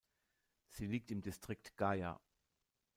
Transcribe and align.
Sie 0.67 0.87
liegt 0.87 1.11
im 1.11 1.21
Distrikt 1.21 1.77
Gaya. 1.77 2.19